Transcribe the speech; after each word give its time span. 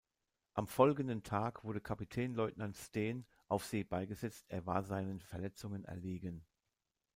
Am 0.55 0.65
folgenden 0.65 1.21
Tag 1.21 1.63
wurde 1.63 1.79
Kapitänleutnant 1.79 2.75
Steen 2.75 3.27
auf 3.47 3.63
See 3.65 3.83
beigesetzt, 3.83 4.47
er 4.49 4.65
war 4.65 4.81
seinen 4.83 5.19
Verletzungen 5.21 5.85
erlegen. 5.85 6.43